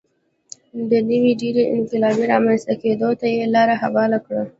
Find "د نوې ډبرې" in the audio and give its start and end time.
0.89-1.63